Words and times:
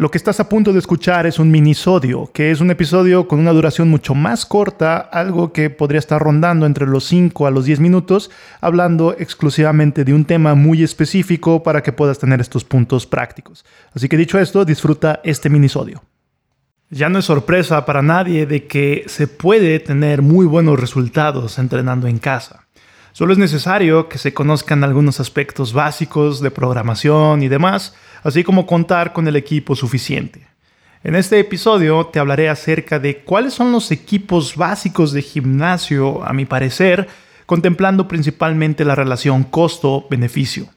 Lo 0.00 0.10
que 0.10 0.16
estás 0.16 0.40
a 0.40 0.48
punto 0.48 0.72
de 0.72 0.78
escuchar 0.78 1.26
es 1.26 1.38
un 1.38 1.50
minisodio, 1.50 2.30
que 2.32 2.50
es 2.50 2.62
un 2.62 2.70
episodio 2.70 3.28
con 3.28 3.38
una 3.38 3.52
duración 3.52 3.90
mucho 3.90 4.14
más 4.14 4.46
corta, 4.46 4.96
algo 4.96 5.52
que 5.52 5.68
podría 5.68 5.98
estar 5.98 6.22
rondando 6.22 6.64
entre 6.64 6.86
los 6.86 7.04
5 7.04 7.46
a 7.46 7.50
los 7.50 7.66
10 7.66 7.80
minutos, 7.80 8.30
hablando 8.62 9.14
exclusivamente 9.18 10.02
de 10.06 10.14
un 10.14 10.24
tema 10.24 10.54
muy 10.54 10.82
específico 10.82 11.62
para 11.62 11.82
que 11.82 11.92
puedas 11.92 12.18
tener 12.18 12.40
estos 12.40 12.64
puntos 12.64 13.04
prácticos. 13.04 13.66
Así 13.92 14.08
que 14.08 14.16
dicho 14.16 14.38
esto, 14.38 14.64
disfruta 14.64 15.20
este 15.22 15.50
minisodio. 15.50 16.02
Ya 16.88 17.10
no 17.10 17.18
es 17.18 17.26
sorpresa 17.26 17.84
para 17.84 18.00
nadie 18.00 18.46
de 18.46 18.66
que 18.66 19.04
se 19.06 19.26
puede 19.26 19.80
tener 19.80 20.22
muy 20.22 20.46
buenos 20.46 20.80
resultados 20.80 21.58
entrenando 21.58 22.06
en 22.06 22.16
casa. 22.16 22.64
Solo 23.12 23.32
es 23.32 23.38
necesario 23.38 24.08
que 24.08 24.18
se 24.18 24.32
conozcan 24.32 24.82
algunos 24.82 25.20
aspectos 25.20 25.72
básicos 25.72 26.40
de 26.40 26.50
programación 26.50 27.42
y 27.42 27.48
demás, 27.48 27.94
así 28.22 28.44
como 28.44 28.66
contar 28.66 29.12
con 29.12 29.26
el 29.28 29.36
equipo 29.36 29.74
suficiente. 29.74 30.46
En 31.02 31.14
este 31.14 31.38
episodio 31.38 32.06
te 32.06 32.18
hablaré 32.18 32.50
acerca 32.50 32.98
de 32.98 33.18
cuáles 33.18 33.54
son 33.54 33.72
los 33.72 33.90
equipos 33.90 34.56
básicos 34.56 35.12
de 35.12 35.22
gimnasio, 35.22 36.22
a 36.24 36.34
mi 36.34 36.44
parecer, 36.44 37.08
contemplando 37.46 38.06
principalmente 38.06 38.84
la 38.84 38.94
relación 38.94 39.44
costo-beneficio. 39.44 40.68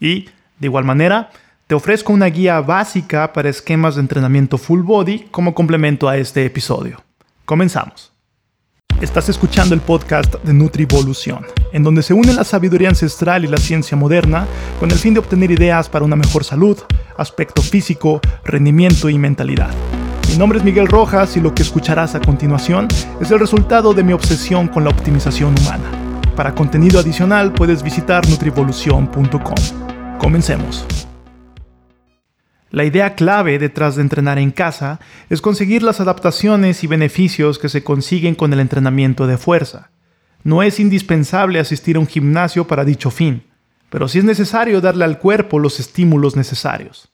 Y, 0.00 0.30
de 0.58 0.66
igual 0.66 0.84
manera, 0.84 1.30
te 1.66 1.74
ofrezco 1.74 2.12
una 2.12 2.26
guía 2.26 2.60
básica 2.60 3.32
para 3.32 3.50
esquemas 3.50 3.96
de 3.96 4.00
entrenamiento 4.00 4.56
full 4.56 4.80
body 4.80 5.26
como 5.30 5.54
complemento 5.54 6.08
a 6.08 6.16
este 6.16 6.46
episodio. 6.46 7.02
Comenzamos. 7.44 8.15
Estás 9.00 9.28
escuchando 9.28 9.74
el 9.74 9.82
podcast 9.82 10.36
de 10.36 10.54
Nutrivolución, 10.54 11.44
en 11.72 11.82
donde 11.82 12.02
se 12.02 12.14
une 12.14 12.32
la 12.32 12.44
sabiduría 12.44 12.88
ancestral 12.88 13.44
y 13.44 13.46
la 13.46 13.58
ciencia 13.58 13.94
moderna 13.94 14.46
con 14.80 14.90
el 14.90 14.96
fin 14.96 15.12
de 15.12 15.20
obtener 15.20 15.50
ideas 15.50 15.90
para 15.90 16.06
una 16.06 16.16
mejor 16.16 16.44
salud, 16.44 16.78
aspecto 17.18 17.60
físico, 17.60 18.22
rendimiento 18.42 19.10
y 19.10 19.18
mentalidad. 19.18 19.70
Mi 20.30 20.38
nombre 20.38 20.58
es 20.58 20.64
Miguel 20.64 20.86
Rojas 20.86 21.36
y 21.36 21.40
lo 21.40 21.54
que 21.54 21.62
escucharás 21.62 22.14
a 22.14 22.20
continuación 22.20 22.88
es 23.20 23.30
el 23.30 23.38
resultado 23.38 23.92
de 23.92 24.02
mi 24.02 24.14
obsesión 24.14 24.66
con 24.66 24.84
la 24.84 24.90
optimización 24.90 25.54
humana. 25.60 25.90
Para 26.34 26.54
contenido 26.54 26.98
adicional 26.98 27.52
puedes 27.52 27.82
visitar 27.82 28.26
nutrivolución.com. 28.26 30.18
Comencemos. 30.18 31.05
La 32.70 32.84
idea 32.84 33.14
clave 33.14 33.58
detrás 33.58 33.96
de 33.96 34.02
entrenar 34.02 34.38
en 34.38 34.50
casa 34.50 34.98
es 35.30 35.40
conseguir 35.40 35.82
las 35.82 36.00
adaptaciones 36.00 36.82
y 36.82 36.88
beneficios 36.88 37.58
que 37.58 37.68
se 37.68 37.84
consiguen 37.84 38.34
con 38.34 38.52
el 38.52 38.60
entrenamiento 38.60 39.26
de 39.26 39.38
fuerza. 39.38 39.90
No 40.42 40.62
es 40.62 40.80
indispensable 40.80 41.60
asistir 41.60 41.96
a 41.96 42.00
un 42.00 42.06
gimnasio 42.06 42.66
para 42.66 42.84
dicho 42.84 43.10
fin, 43.10 43.44
pero 43.88 44.08
sí 44.08 44.18
es 44.18 44.24
necesario 44.24 44.80
darle 44.80 45.04
al 45.04 45.18
cuerpo 45.18 45.58
los 45.58 45.78
estímulos 45.78 46.36
necesarios. 46.36 47.08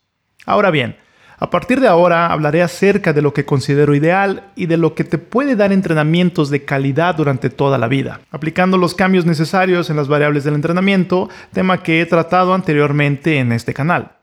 Ahora 0.46 0.70
bien, 0.70 0.96
a 1.38 1.50
partir 1.50 1.80
de 1.80 1.88
ahora 1.88 2.32
hablaré 2.32 2.62
acerca 2.62 3.12
de 3.12 3.20
lo 3.20 3.34
que 3.34 3.44
considero 3.44 3.94
ideal 3.94 4.52
y 4.54 4.66
de 4.66 4.76
lo 4.76 4.94
que 4.94 5.04
te 5.04 5.18
puede 5.18 5.56
dar 5.56 5.72
entrenamientos 5.72 6.50
de 6.50 6.64
calidad 6.64 7.16
durante 7.16 7.50
toda 7.50 7.78
la 7.78 7.88
vida, 7.88 8.20
aplicando 8.30 8.78
los 8.78 8.94
cambios 8.94 9.26
necesarios 9.26 9.90
en 9.90 9.96
las 9.96 10.08
variables 10.08 10.44
del 10.44 10.54
entrenamiento, 10.54 11.28
tema 11.52 11.82
que 11.82 12.00
he 12.00 12.06
tratado 12.06 12.54
anteriormente 12.54 13.38
en 13.38 13.52
este 13.52 13.74
canal. 13.74 14.21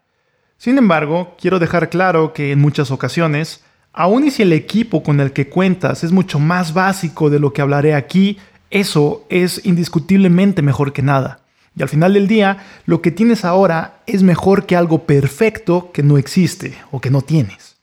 Sin 0.60 0.78
embargo, 0.78 1.38
quiero 1.40 1.58
dejar 1.58 1.90
claro 1.90 2.34
que 2.34 2.52
en 2.52 2.60
muchas 2.60 2.92
ocasiones, 2.92 3.64
aun 3.94 4.26
y 4.26 4.30
si 4.30 4.42
el 4.42 4.52
equipo 4.52 5.04
con 5.04 5.22
el 5.22 5.32
que 5.32 5.48
cuentas 5.48 6.04
es 6.04 6.12
mucho 6.12 6.38
más 6.38 6.74
básico 6.74 7.30
de 7.30 7.40
lo 7.40 7.54
que 7.54 7.62
hablaré 7.62 7.96
aquí, 7.96 8.38
eso 8.70 9.26
es 9.30 9.66
indiscutiblemente 9.66 10.62
mejor 10.62 10.92
que 10.92 11.02
nada. 11.02 11.40
Y 11.78 11.82
al 11.82 11.88
final 11.88 12.14
del 12.14 12.28
día, 12.28 12.58
lo 12.86 13.02
que 13.02 13.10
tienes 13.10 13.46
ahora 13.46 14.02
es 14.06 14.22
mejor 14.22 14.66
que 14.66 14.76
algo 14.76 15.06
perfecto 15.06 15.94
que 15.94 16.04
no 16.04 16.18
existe 16.18 16.78
o 16.92 17.00
que 17.00 17.10
no 17.10 17.22
tienes. 17.22 17.78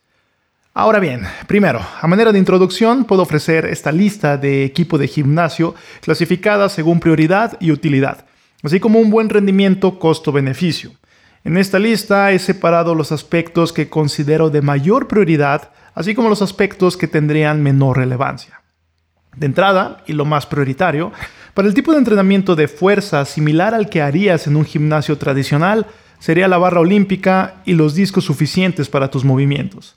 Ahora 0.74 0.98
bien, 0.98 1.22
primero, 1.46 1.80
a 1.98 2.06
manera 2.06 2.30
de 2.30 2.38
introducción, 2.38 3.06
puedo 3.06 3.22
ofrecer 3.22 3.64
esta 3.64 3.90
lista 3.90 4.36
de 4.36 4.66
equipo 4.66 4.98
de 4.98 5.08
gimnasio 5.08 5.74
clasificada 6.02 6.68
según 6.68 7.00
prioridad 7.00 7.56
y 7.58 7.70
utilidad, 7.70 8.26
así 8.62 8.80
como 8.80 8.98
un 8.98 9.08
buen 9.08 9.30
rendimiento 9.30 9.98
costo-beneficio. 9.98 10.92
En 11.46 11.56
esta 11.56 11.78
lista 11.78 12.32
he 12.32 12.40
separado 12.40 12.96
los 12.96 13.12
aspectos 13.12 13.72
que 13.72 13.88
considero 13.88 14.50
de 14.50 14.62
mayor 14.62 15.06
prioridad, 15.06 15.70
así 15.94 16.12
como 16.12 16.28
los 16.28 16.42
aspectos 16.42 16.96
que 16.96 17.06
tendrían 17.06 17.62
menor 17.62 17.98
relevancia. 17.98 18.62
De 19.36 19.46
entrada, 19.46 20.02
y 20.08 20.12
lo 20.14 20.24
más 20.24 20.44
prioritario, 20.44 21.12
para 21.54 21.68
el 21.68 21.74
tipo 21.74 21.92
de 21.92 21.98
entrenamiento 21.98 22.56
de 22.56 22.66
fuerza 22.66 23.24
similar 23.24 23.74
al 23.74 23.88
que 23.88 24.02
harías 24.02 24.48
en 24.48 24.56
un 24.56 24.64
gimnasio 24.64 25.18
tradicional, 25.18 25.86
sería 26.18 26.48
la 26.48 26.58
barra 26.58 26.80
olímpica 26.80 27.62
y 27.64 27.74
los 27.74 27.94
discos 27.94 28.24
suficientes 28.24 28.88
para 28.88 29.12
tus 29.12 29.24
movimientos. 29.24 29.94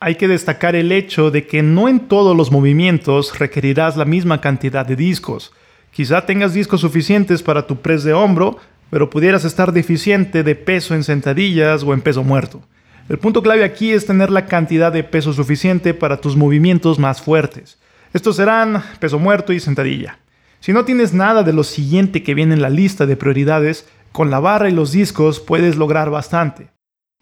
Hay 0.00 0.16
que 0.16 0.26
destacar 0.26 0.74
el 0.74 0.90
hecho 0.90 1.30
de 1.30 1.46
que 1.46 1.62
no 1.62 1.88
en 1.88 2.00
todos 2.00 2.36
los 2.36 2.50
movimientos 2.50 3.38
requerirás 3.38 3.96
la 3.96 4.06
misma 4.06 4.40
cantidad 4.40 4.84
de 4.84 4.96
discos. 4.96 5.52
Quizá 5.92 6.26
tengas 6.26 6.52
discos 6.52 6.80
suficientes 6.80 7.44
para 7.44 7.68
tu 7.68 7.76
press 7.76 8.02
de 8.02 8.12
hombro, 8.12 8.58
pero 8.90 9.08
pudieras 9.08 9.44
estar 9.44 9.72
deficiente 9.72 10.42
de 10.42 10.54
peso 10.54 10.94
en 10.94 11.04
sentadillas 11.04 11.82
o 11.82 11.94
en 11.94 12.02
peso 12.02 12.22
muerto. 12.24 12.62
El 13.08 13.18
punto 13.18 13.42
clave 13.42 13.64
aquí 13.64 13.92
es 13.92 14.06
tener 14.06 14.30
la 14.30 14.46
cantidad 14.46 14.92
de 14.92 15.02
peso 15.02 15.32
suficiente 15.32 15.94
para 15.94 16.20
tus 16.20 16.36
movimientos 16.36 16.98
más 16.98 17.20
fuertes. 17.22 17.78
Estos 18.12 18.36
serán 18.36 18.82
peso 18.98 19.18
muerto 19.18 19.52
y 19.52 19.60
sentadilla. 19.60 20.18
Si 20.60 20.72
no 20.72 20.84
tienes 20.84 21.12
nada 21.14 21.42
de 21.42 21.52
lo 21.52 21.64
siguiente 21.64 22.22
que 22.22 22.34
viene 22.34 22.54
en 22.54 22.62
la 22.62 22.70
lista 22.70 23.06
de 23.06 23.16
prioridades, 23.16 23.88
con 24.12 24.30
la 24.30 24.40
barra 24.40 24.68
y 24.68 24.72
los 24.72 24.92
discos 24.92 25.40
puedes 25.40 25.76
lograr 25.76 26.10
bastante. 26.10 26.68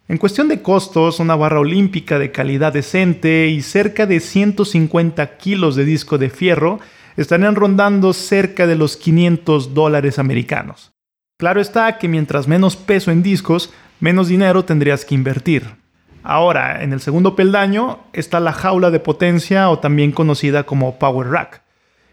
En 0.09 0.17
cuestión 0.17 0.49
de 0.49 0.62
costos, 0.62 1.21
una 1.21 1.37
barra 1.37 1.61
olímpica 1.61 2.19
de 2.19 2.33
calidad 2.33 2.73
decente 2.73 3.49
y 3.49 3.61
cerca 3.61 4.07
de 4.07 4.21
150 4.21 5.37
kilos 5.37 5.77
de 5.77 5.84
disco 5.84 6.17
de 6.17 6.31
fierro 6.31 6.81
estarían 7.17 7.55
rondando 7.55 8.12
cerca 8.12 8.67
de 8.67 8.77
los 8.77 8.97
500 8.97 9.75
dólares 9.75 10.19
americanos. 10.19 10.93
Claro 11.38 11.60
está 11.60 11.99
que 11.99 12.09
mientras 12.09 12.49
menos 12.49 12.75
peso 12.75 13.12
en 13.12 13.22
discos, 13.22 13.72
menos 14.00 14.26
dinero 14.26 14.65
tendrías 14.65 15.04
que 15.04 15.15
invertir. 15.15 15.76
Ahora, 16.25 16.82
en 16.82 16.93
el 16.93 17.00
segundo 17.00 17.37
peldaño 17.37 18.00
está 18.12 18.41
la 18.41 18.53
jaula 18.53 18.91
de 18.91 18.99
potencia 18.99 19.71
o 19.71 19.78
también 19.78 20.10
conocida 20.10 20.65
como 20.65 20.98
Power 20.98 21.28
Rack. 21.28 21.62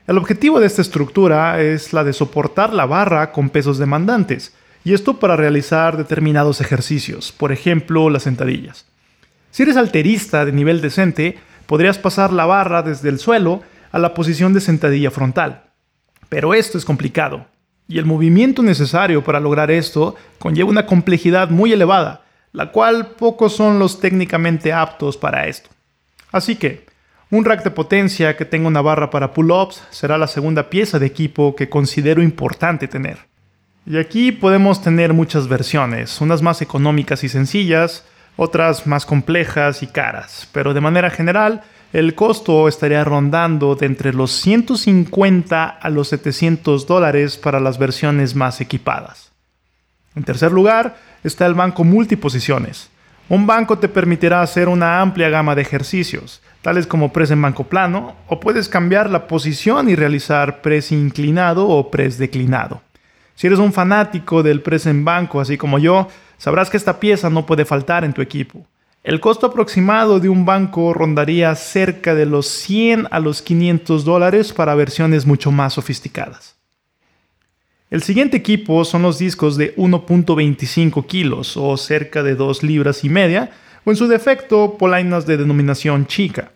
El 0.05 0.19
objetivo 0.19 0.59
de 0.59 0.67
esta 0.67 0.83
estructura 0.83 1.59
es 1.59 1.91
la 1.91 2.03
de 2.03 2.13
soportar 2.13 2.71
la 2.71 2.85
barra 2.85 3.31
con 3.31 3.49
pesos 3.49 3.79
demandantes, 3.79 4.53
y 4.83 4.93
esto 4.93 5.19
para 5.19 5.35
realizar 5.35 5.97
determinados 5.97 6.61
ejercicios, 6.61 7.31
por 7.31 7.51
ejemplo 7.51 8.11
las 8.11 8.21
sentadillas. 8.21 8.85
Si 9.49 9.63
eres 9.63 9.75
alterista 9.75 10.45
de 10.45 10.51
nivel 10.51 10.81
decente, 10.81 11.39
podrías 11.65 11.97
pasar 11.97 12.31
la 12.31 12.45
barra 12.45 12.83
desde 12.83 13.09
el 13.09 13.17
suelo 13.17 13.63
a 13.91 13.97
la 13.97 14.13
posición 14.13 14.53
de 14.53 14.61
sentadilla 14.61 15.09
frontal. 15.09 15.71
Pero 16.29 16.53
esto 16.53 16.77
es 16.77 16.85
complicado, 16.85 17.47
y 17.87 17.99
el 17.99 18.05
movimiento 18.05 18.63
necesario 18.63 19.23
para 19.23 19.39
lograr 19.39 19.71
esto 19.71 20.15
conlleva 20.39 20.69
una 20.69 20.85
complejidad 20.85 21.49
muy 21.49 21.71
elevada, 21.71 22.23
la 22.51 22.71
cual 22.71 23.11
pocos 23.17 23.55
son 23.55 23.79
los 23.79 23.99
técnicamente 23.99 24.73
aptos 24.73 25.17
para 25.17 25.47
esto. 25.47 25.69
Así 26.31 26.55
que, 26.55 26.85
un 27.31 27.43
rack 27.43 27.63
de 27.63 27.71
potencia 27.71 28.37
que 28.37 28.45
tenga 28.45 28.67
una 28.67 28.81
barra 28.81 29.09
para 29.09 29.33
pull-ups 29.33 29.83
será 29.89 30.17
la 30.17 30.27
segunda 30.27 30.69
pieza 30.69 30.99
de 30.99 31.05
equipo 31.05 31.55
que 31.55 31.69
considero 31.69 32.21
importante 32.21 32.87
tener. 32.87 33.17
Y 33.85 33.97
aquí 33.97 34.31
podemos 34.31 34.81
tener 34.81 35.13
muchas 35.13 35.47
versiones, 35.47 36.19
unas 36.21 36.41
más 36.41 36.61
económicas 36.61 37.23
y 37.23 37.29
sencillas, 37.29 38.05
otras 38.35 38.87
más 38.87 39.05
complejas 39.05 39.83
y 39.83 39.87
caras, 39.87 40.47
pero 40.51 40.73
de 40.73 40.81
manera 40.81 41.09
general, 41.09 41.61
el 41.95 42.13
costo 42.13 42.67
estaría 42.67 43.05
rondando 43.05 43.75
de 43.75 43.85
entre 43.85 44.13
los 44.13 44.33
150 44.41 45.63
a 45.63 45.89
los 45.89 46.09
700 46.09 46.87
dólares 46.87 47.37
para 47.37 47.61
las 47.61 47.77
versiones 47.77 48.35
más 48.35 48.59
equipadas. 48.59 49.31
En 50.13 50.25
tercer 50.25 50.51
lugar 50.51 50.97
está 51.23 51.45
el 51.45 51.53
banco 51.53 51.85
multiposiciones. 51.85 52.89
Un 53.29 53.47
banco 53.47 53.79
te 53.79 53.87
permitirá 53.87 54.41
hacer 54.41 54.67
una 54.67 54.99
amplia 54.99 55.29
gama 55.29 55.55
de 55.55 55.61
ejercicios, 55.61 56.41
tales 56.61 56.85
como 56.85 57.13
press 57.13 57.31
en 57.31 57.41
banco 57.41 57.63
plano, 57.63 58.17
o 58.27 58.41
puedes 58.41 58.67
cambiar 58.67 59.09
la 59.09 59.25
posición 59.27 59.87
y 59.87 59.95
realizar 59.95 60.61
press 60.61 60.91
inclinado 60.91 61.65
o 61.65 61.91
press 61.91 62.17
declinado. 62.17 62.81
Si 63.35 63.47
eres 63.47 63.59
un 63.59 63.71
fanático 63.71 64.43
del 64.43 64.61
press 64.61 64.85
en 64.85 65.05
banco, 65.05 65.39
así 65.39 65.57
como 65.57 65.79
yo, 65.79 66.09
sabrás 66.37 66.69
que 66.69 66.75
esta 66.75 66.99
pieza 66.99 67.29
no 67.29 67.45
puede 67.45 67.63
faltar 67.63 68.03
en 68.03 68.11
tu 68.11 68.21
equipo. 68.21 68.67
El 69.05 69.19
costo 69.19 69.45
aproximado 69.45 70.19
de 70.19 70.29
un 70.29 70.45
banco 70.45 70.91
rondaría 70.91 71.53
cerca 71.53 72.15
de 72.15 72.25
los 72.25 72.47
100 72.47 73.07
a 73.11 73.19
los 73.19 73.43
500 73.43 74.03
dólares 74.03 74.51
para 74.51 74.73
versiones 74.73 75.27
mucho 75.27 75.51
más 75.51 75.73
sofisticadas. 75.73 76.55
El 77.91 78.01
siguiente 78.01 78.37
equipo 78.37 78.83
son 78.83 79.03
los 79.03 79.19
discos 79.19 79.57
de 79.57 79.75
1.25 79.75 81.05
kilos 81.05 81.55
o 81.55 81.77
cerca 81.77 82.23
de 82.23 82.33
2 82.33 82.63
libras 82.63 83.03
y 83.03 83.09
media, 83.09 83.51
o 83.83 83.91
en 83.91 83.95
su 83.95 84.07
defecto 84.07 84.75
polainas 84.79 85.27
de 85.27 85.37
denominación 85.37 86.07
chica. 86.07 86.53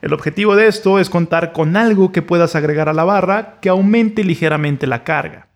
El 0.00 0.12
objetivo 0.12 0.56
de 0.56 0.66
esto 0.66 0.98
es 0.98 1.08
contar 1.08 1.52
con 1.52 1.76
algo 1.76 2.10
que 2.10 2.20
puedas 2.20 2.56
agregar 2.56 2.88
a 2.88 2.94
la 2.94 3.04
barra 3.04 3.60
que 3.60 3.68
aumente 3.68 4.24
ligeramente 4.24 4.88
la 4.88 5.04
carga. 5.04 5.46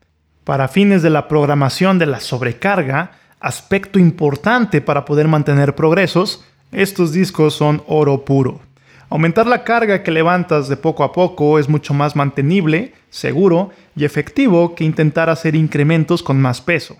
Para 0.44 0.68
fines 0.68 1.02
de 1.02 1.10
la 1.10 1.26
programación 1.26 1.98
de 1.98 2.06
la 2.06 2.20
sobrecarga, 2.20 3.18
aspecto 3.40 3.98
importante 3.98 4.80
para 4.80 5.04
poder 5.04 5.28
mantener 5.28 5.74
progresos, 5.74 6.44
Estos 6.72 7.12
discos 7.12 7.54
son 7.54 7.82
oro 7.86 8.24
puro. 8.24 8.60
Aumentar 9.08 9.46
la 9.46 9.62
carga 9.62 10.02
que 10.02 10.10
levantas 10.10 10.68
de 10.68 10.76
poco 10.76 11.04
a 11.04 11.12
poco 11.12 11.60
es 11.60 11.68
mucho 11.68 11.94
más 11.94 12.16
mantenible, 12.16 12.92
seguro 13.08 13.70
y 13.94 14.04
efectivo 14.04 14.74
que 14.74 14.84
intentar 14.84 15.30
hacer 15.30 15.54
incrementos 15.54 16.24
con 16.24 16.40
más 16.40 16.60
peso, 16.60 16.96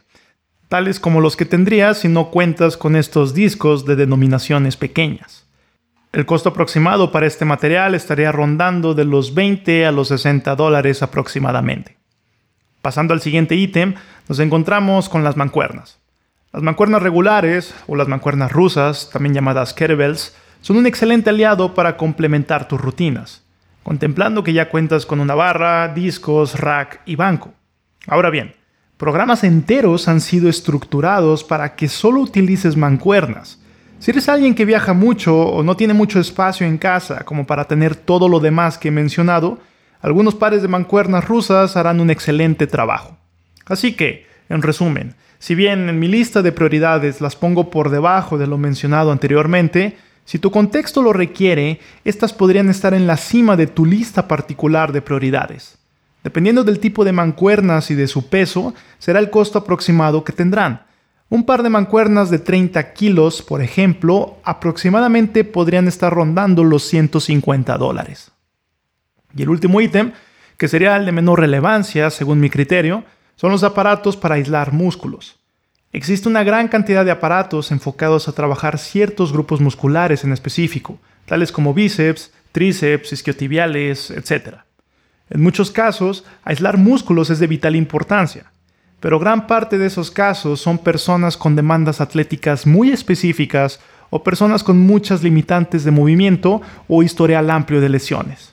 tales 0.68 1.00
como 1.00 1.20
los 1.20 1.36
que 1.36 1.44
tendrías 1.44 1.98
si 1.98 2.08
no 2.08 2.30
cuentas 2.30 2.76
con 2.76 2.94
estos 2.94 3.34
discos 3.34 3.84
de 3.84 3.96
denominaciones 3.96 4.76
pequeñas. 4.76 5.46
El 6.12 6.26
costo 6.26 6.50
aproximado 6.50 7.10
para 7.10 7.26
este 7.26 7.44
material 7.44 7.94
estaría 7.94 8.30
rondando 8.30 8.94
de 8.94 9.04
los 9.04 9.34
20 9.34 9.84
a 9.84 9.92
los 9.92 10.08
60 10.08 10.54
dólares 10.54 11.02
aproximadamente. 11.02 11.96
Pasando 12.80 13.12
al 13.12 13.20
siguiente 13.20 13.56
ítem, 13.56 13.94
nos 14.28 14.38
encontramos 14.38 15.08
con 15.08 15.24
las 15.24 15.36
mancuernas. 15.36 15.98
Las 16.56 16.62
mancuernas 16.62 17.02
regulares, 17.02 17.74
o 17.86 17.96
las 17.96 18.08
mancuernas 18.08 18.50
rusas, 18.50 19.10
también 19.12 19.34
llamadas 19.34 19.74
kettlebells, 19.74 20.34
son 20.62 20.78
un 20.78 20.86
excelente 20.86 21.28
aliado 21.28 21.74
para 21.74 21.98
complementar 21.98 22.66
tus 22.66 22.80
rutinas, 22.80 23.42
contemplando 23.82 24.42
que 24.42 24.54
ya 24.54 24.70
cuentas 24.70 25.04
con 25.04 25.20
una 25.20 25.34
barra, 25.34 25.88
discos, 25.88 26.58
rack 26.58 27.02
y 27.04 27.14
banco. 27.14 27.52
Ahora 28.06 28.30
bien, 28.30 28.54
programas 28.96 29.44
enteros 29.44 30.08
han 30.08 30.22
sido 30.22 30.48
estructurados 30.48 31.44
para 31.44 31.76
que 31.76 31.88
solo 31.88 32.20
utilices 32.20 32.74
mancuernas, 32.74 33.60
si 33.98 34.12
eres 34.12 34.26
alguien 34.30 34.54
que 34.54 34.64
viaja 34.64 34.94
mucho 34.94 35.38
o 35.38 35.62
no 35.62 35.76
tiene 35.76 35.92
mucho 35.92 36.18
espacio 36.20 36.66
en 36.66 36.78
casa 36.78 37.24
como 37.26 37.46
para 37.46 37.64
tener 37.66 37.96
todo 37.96 38.30
lo 38.30 38.40
demás 38.40 38.78
que 38.78 38.88
he 38.88 38.92
mencionado, 38.92 39.58
algunos 40.00 40.34
pares 40.34 40.62
de 40.62 40.68
mancuernas 40.68 41.28
rusas 41.28 41.76
harán 41.76 42.00
un 42.00 42.08
excelente 42.08 42.66
trabajo. 42.66 43.18
Así 43.66 43.92
que, 43.92 44.26
en 44.48 44.62
resumen, 44.62 45.14
si 45.38 45.54
bien 45.54 45.88
en 45.88 45.98
mi 45.98 46.08
lista 46.08 46.42
de 46.42 46.52
prioridades 46.52 47.20
las 47.20 47.36
pongo 47.36 47.70
por 47.70 47.90
debajo 47.90 48.38
de 48.38 48.46
lo 48.46 48.58
mencionado 48.58 49.12
anteriormente, 49.12 49.96
si 50.24 50.38
tu 50.38 50.50
contexto 50.50 51.02
lo 51.02 51.12
requiere, 51.12 51.80
estas 52.04 52.32
podrían 52.32 52.68
estar 52.68 52.94
en 52.94 53.06
la 53.06 53.16
cima 53.16 53.56
de 53.56 53.66
tu 53.66 53.86
lista 53.86 54.26
particular 54.26 54.92
de 54.92 55.02
prioridades. 55.02 55.78
Dependiendo 56.24 56.64
del 56.64 56.80
tipo 56.80 57.04
de 57.04 57.12
mancuernas 57.12 57.90
y 57.92 57.94
de 57.94 58.08
su 58.08 58.28
peso, 58.28 58.74
será 58.98 59.20
el 59.20 59.30
costo 59.30 59.60
aproximado 59.60 60.24
que 60.24 60.32
tendrán. 60.32 60.82
Un 61.28 61.44
par 61.44 61.62
de 61.62 61.70
mancuernas 61.70 62.30
de 62.30 62.40
30 62.40 62.92
kilos, 62.92 63.42
por 63.42 63.62
ejemplo, 63.62 64.38
aproximadamente 64.42 65.44
podrían 65.44 65.86
estar 65.86 66.12
rondando 66.12 66.64
los 66.64 66.82
150 66.84 67.78
dólares. 67.78 68.32
Y 69.36 69.42
el 69.42 69.48
último 69.50 69.80
ítem, 69.80 70.12
que 70.56 70.66
sería 70.66 70.96
el 70.96 71.06
de 71.06 71.12
menor 71.12 71.38
relevancia 71.38 72.10
según 72.10 72.40
mi 72.40 72.50
criterio, 72.50 73.04
son 73.36 73.52
los 73.52 73.62
aparatos 73.62 74.16
para 74.16 74.34
aislar 74.34 74.72
músculos. 74.72 75.36
Existe 75.92 76.28
una 76.28 76.42
gran 76.42 76.68
cantidad 76.68 77.04
de 77.04 77.10
aparatos 77.10 77.70
enfocados 77.70 78.28
a 78.28 78.32
trabajar 78.32 78.78
ciertos 78.78 79.32
grupos 79.32 79.60
musculares 79.60 80.24
en 80.24 80.32
específico, 80.32 80.98
tales 81.26 81.52
como 81.52 81.72
bíceps, 81.72 82.32
tríceps, 82.52 83.12
isquiotibiales, 83.12 84.10
etc. 84.10 84.56
En 85.30 85.42
muchos 85.42 85.70
casos, 85.70 86.24
aislar 86.44 86.76
músculos 86.76 87.30
es 87.30 87.38
de 87.38 87.46
vital 87.46 87.76
importancia, 87.76 88.50
pero 89.00 89.18
gran 89.18 89.46
parte 89.46 89.78
de 89.78 89.86
esos 89.86 90.10
casos 90.10 90.60
son 90.60 90.78
personas 90.78 91.36
con 91.36 91.56
demandas 91.56 92.00
atléticas 92.00 92.66
muy 92.66 92.90
específicas 92.90 93.80
o 94.10 94.22
personas 94.22 94.62
con 94.62 94.78
muchas 94.78 95.22
limitantes 95.22 95.84
de 95.84 95.90
movimiento 95.90 96.62
o 96.88 97.02
historial 97.02 97.50
amplio 97.50 97.80
de 97.80 97.88
lesiones. 97.88 98.52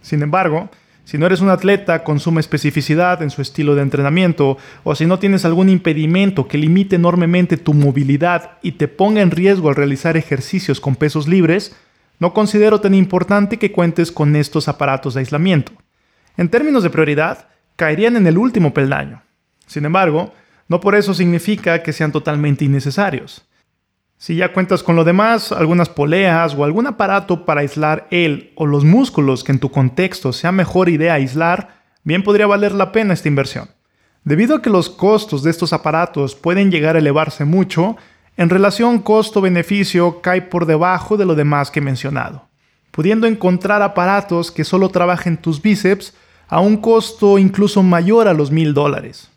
Sin 0.00 0.22
embargo, 0.22 0.70
si 1.04 1.18
no 1.18 1.26
eres 1.26 1.40
un 1.40 1.50
atleta 1.50 2.04
con 2.04 2.20
suma 2.20 2.40
especificidad 2.40 3.22
en 3.22 3.30
su 3.30 3.42
estilo 3.42 3.74
de 3.74 3.82
entrenamiento 3.82 4.56
o 4.84 4.94
si 4.94 5.06
no 5.06 5.18
tienes 5.18 5.44
algún 5.44 5.68
impedimento 5.68 6.46
que 6.46 6.58
limite 6.58 6.96
enormemente 6.96 7.56
tu 7.56 7.74
movilidad 7.74 8.58
y 8.62 8.72
te 8.72 8.88
ponga 8.88 9.20
en 9.20 9.30
riesgo 9.30 9.68
al 9.68 9.74
realizar 9.74 10.16
ejercicios 10.16 10.80
con 10.80 10.96
pesos 10.96 11.26
libres, 11.26 11.76
no 12.18 12.32
considero 12.32 12.80
tan 12.80 12.94
importante 12.94 13.58
que 13.58 13.72
cuentes 13.72 14.12
con 14.12 14.36
estos 14.36 14.68
aparatos 14.68 15.14
de 15.14 15.20
aislamiento. 15.20 15.72
En 16.36 16.48
términos 16.48 16.84
de 16.84 16.90
prioridad, 16.90 17.48
caerían 17.76 18.16
en 18.16 18.26
el 18.26 18.38
último 18.38 18.72
peldaño. 18.72 19.22
Sin 19.66 19.84
embargo, 19.84 20.32
no 20.68 20.80
por 20.80 20.94
eso 20.94 21.14
significa 21.14 21.82
que 21.82 21.92
sean 21.92 22.12
totalmente 22.12 22.64
innecesarios. 22.64 23.44
Si 24.22 24.36
ya 24.36 24.52
cuentas 24.52 24.84
con 24.84 24.94
lo 24.94 25.02
demás, 25.02 25.50
algunas 25.50 25.88
poleas 25.88 26.54
o 26.54 26.62
algún 26.62 26.86
aparato 26.86 27.44
para 27.44 27.62
aislar 27.62 28.06
el 28.12 28.52
o 28.54 28.66
los 28.66 28.84
músculos 28.84 29.42
que 29.42 29.50
en 29.50 29.58
tu 29.58 29.72
contexto 29.72 30.32
sea 30.32 30.52
mejor 30.52 30.88
idea 30.88 31.14
aislar, 31.14 31.82
bien 32.04 32.22
podría 32.22 32.46
valer 32.46 32.70
la 32.70 32.92
pena 32.92 33.14
esta 33.14 33.26
inversión. 33.26 33.70
Debido 34.22 34.54
a 34.54 34.62
que 34.62 34.70
los 34.70 34.90
costos 34.90 35.42
de 35.42 35.50
estos 35.50 35.72
aparatos 35.72 36.36
pueden 36.36 36.70
llegar 36.70 36.94
a 36.94 37.00
elevarse 37.00 37.44
mucho, 37.44 37.96
en 38.36 38.48
relación 38.48 39.00
costo-beneficio 39.00 40.20
cae 40.20 40.40
por 40.40 40.66
debajo 40.66 41.16
de 41.16 41.26
lo 41.26 41.34
demás 41.34 41.72
que 41.72 41.80
he 41.80 41.82
mencionado, 41.82 42.46
pudiendo 42.92 43.26
encontrar 43.26 43.82
aparatos 43.82 44.52
que 44.52 44.62
solo 44.62 44.90
trabajen 44.90 45.36
tus 45.36 45.60
bíceps 45.60 46.14
a 46.46 46.60
un 46.60 46.76
costo 46.76 47.38
incluso 47.38 47.82
mayor 47.82 48.28
a 48.28 48.34
los 48.34 48.52
mil 48.52 48.72
dólares. 48.72 49.32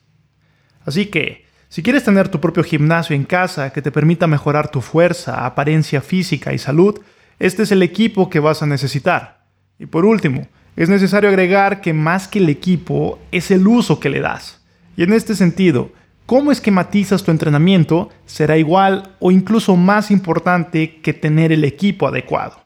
Así 0.86 1.08
que, 1.08 1.45
si 1.76 1.84
quieres 1.84 2.06
tener 2.06 2.30
tu 2.30 2.40
propio 2.40 2.64
gimnasio 2.64 3.18
en 3.18 3.26
casa 3.26 3.74
que 3.74 3.82
te 3.82 3.92
permita 3.92 4.28
mejorar 4.28 4.72
tu 4.72 4.80
fuerza, 4.80 5.46
apariencia 5.46 6.00
física 6.00 6.54
y 6.54 6.58
salud, 6.58 7.02
este 7.38 7.64
es 7.64 7.72
el 7.74 7.84
equipo 7.84 8.30
que 8.30 8.40
vas 8.40 8.64
a 8.64 8.66
necesitar. 8.66 9.44
Y 9.78 9.86
por 9.86 10.06
último, 10.06 10.48
es 10.78 10.88
necesario 10.88 11.28
agregar 11.28 11.82
que 11.82 11.92
más 11.92 12.30
que 12.30 12.40
el 12.40 12.48
equipo 12.48 13.20
es 13.34 13.52
el 13.52 13.68
uso 13.68 14.00
que 14.00 14.08
le 14.08 14.22
das. 14.22 14.64
Y 14.96 15.04
en 15.04 15.12
este 15.12 15.36
sentido, 15.36 15.92
cómo 16.26 16.54
esquematizas 16.54 17.24
tu 17.24 17.32
entrenamiento 17.32 18.08
será 18.26 18.56
igual 18.56 19.12
o 19.20 19.30
incluso 19.30 19.76
más 19.76 20.12
importante 20.12 21.02
que 21.02 21.12
tener 21.12 21.52
el 21.52 21.66
equipo 21.66 22.08
adecuado. 22.08 22.66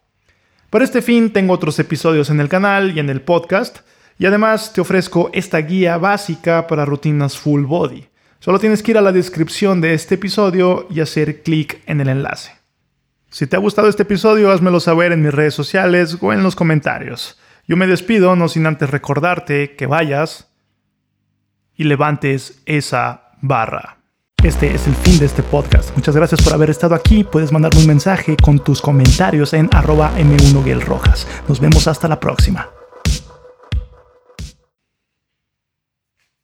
Para 0.69 0.85
este 0.85 1.01
fin 1.01 1.33
tengo 1.33 1.55
otros 1.55 1.79
episodios 1.79 2.29
en 2.29 2.41
el 2.41 2.47
canal 2.47 2.95
y 2.95 2.99
en 2.99 3.09
el 3.09 3.21
podcast, 3.21 3.79
y 4.19 4.27
además 4.27 4.71
te 4.71 4.81
ofrezco 4.81 5.31
esta 5.33 5.57
guía 5.57 5.97
básica 5.97 6.67
para 6.67 6.85
rutinas 6.85 7.39
full 7.39 7.63
body. 7.63 8.08
Solo 8.39 8.59
tienes 8.59 8.81
que 8.81 8.91
ir 8.91 8.97
a 8.97 9.01
la 9.01 9.11
descripción 9.11 9.81
de 9.81 9.93
este 9.93 10.15
episodio 10.15 10.87
y 10.89 11.01
hacer 11.01 11.43
clic 11.43 11.81
en 11.85 11.99
el 11.99 12.07
enlace. 12.07 12.53
Si 13.29 13.47
te 13.47 13.57
ha 13.57 13.59
gustado 13.59 13.89
este 13.89 14.03
episodio, 14.03 14.51
házmelo 14.51 14.79
saber 14.79 15.11
en 15.11 15.21
mis 15.21 15.33
redes 15.33 15.53
sociales 15.53 16.17
o 16.21 16.31
en 16.31 16.41
los 16.41 16.55
comentarios. 16.55 17.37
Yo 17.67 17.75
me 17.75 17.85
despido, 17.85 18.35
no 18.35 18.47
sin 18.47 18.65
antes 18.65 18.89
recordarte 18.89 19.75
que 19.75 19.85
vayas 19.85 20.47
y 21.75 21.83
levantes 21.83 22.61
esa 22.65 23.33
barra. 23.41 23.97
Este 24.41 24.73
es 24.73 24.87
el 24.87 24.95
fin 24.95 25.19
de 25.19 25.25
este 25.25 25.43
podcast. 25.43 25.93
Muchas 25.95 26.15
gracias 26.15 26.41
por 26.41 26.53
haber 26.53 26.69
estado 26.69 26.95
aquí. 26.95 27.25
Puedes 27.25 27.51
mandarme 27.51 27.81
un 27.81 27.87
mensaje 27.87 28.37
con 28.41 28.63
tus 28.63 28.81
comentarios 28.81 29.53
en 29.53 29.69
arroba 29.73 30.13
m1 30.17 31.25
Nos 31.47 31.59
vemos 31.59 31.89
hasta 31.89 32.07
la 32.07 32.21
próxima. 32.21 32.69